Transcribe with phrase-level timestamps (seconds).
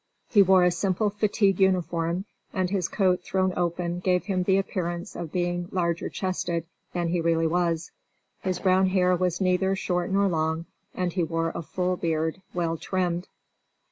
[0.31, 5.15] He wore a simple fatigue uniform, and his coat thrown open gave him the appearance
[5.15, 7.91] of being larger chested than he really was.
[8.41, 12.77] His brown hair was neither short nor long, and he wore a full beard, well
[12.77, 13.27] trimmed.